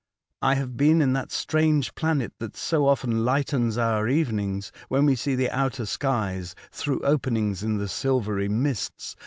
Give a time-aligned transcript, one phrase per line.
[0.41, 5.15] I have been in that strange planet that so often lightens our evenings, when we
[5.15, 9.15] see the outer skies through openings in the silvery mists.